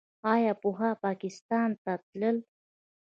[0.33, 2.37] آیا پخوا پاکستان ته تلل؟